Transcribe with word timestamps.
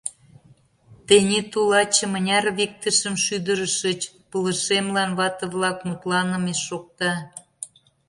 —Тений, 1.07 1.45
тулаче, 1.51 2.05
мыняр 2.11 2.45
виктышым 2.57 3.15
шӱдырышыч?— 3.23 4.01
пылышемлан 4.29 5.11
вате-влак 5.19 5.77
мутланыме 5.87 6.53
шокта. 6.65 7.13